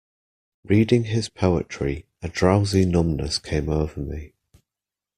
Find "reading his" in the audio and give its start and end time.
0.63-1.29